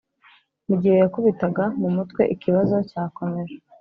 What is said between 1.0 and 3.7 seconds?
yakubitaga mumutwe ikibazo cyakomeje,